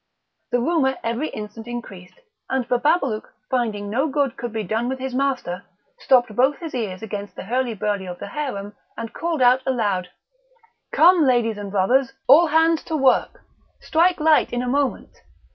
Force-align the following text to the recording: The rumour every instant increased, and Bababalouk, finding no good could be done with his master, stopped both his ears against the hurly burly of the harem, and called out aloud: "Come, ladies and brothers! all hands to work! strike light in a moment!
The 0.49 0.59
rumour 0.59 0.97
every 1.03 1.27
instant 1.29 1.67
increased, 1.67 2.15
and 2.49 2.67
Bababalouk, 2.67 3.25
finding 3.51 3.87
no 3.87 4.07
good 4.07 4.35
could 4.35 4.51
be 4.51 4.63
done 4.63 4.89
with 4.89 4.97
his 4.97 5.13
master, 5.13 5.63
stopped 5.99 6.35
both 6.35 6.57
his 6.57 6.73
ears 6.73 7.03
against 7.03 7.35
the 7.35 7.43
hurly 7.43 7.75
burly 7.75 8.07
of 8.07 8.17
the 8.17 8.29
harem, 8.29 8.73
and 8.97 9.13
called 9.13 9.43
out 9.43 9.61
aloud: 9.63 10.09
"Come, 10.91 11.23
ladies 11.27 11.59
and 11.59 11.69
brothers! 11.69 12.13
all 12.27 12.47
hands 12.47 12.81
to 12.85 12.97
work! 12.97 13.41
strike 13.79 14.19
light 14.19 14.51
in 14.51 14.63
a 14.63 14.67
moment! 14.67 15.15